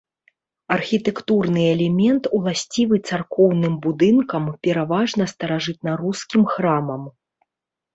Архітэктурны 0.75 1.61
элемент, 1.73 2.23
уласцівы 2.39 2.95
царкоўным 3.11 3.73
будынкам, 3.87 4.43
пераважна 4.67 5.23
старажытнарускім 5.37 6.41
храмам. 6.59 7.11